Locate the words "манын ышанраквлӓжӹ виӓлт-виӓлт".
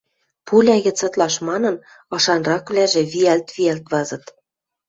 1.47-3.85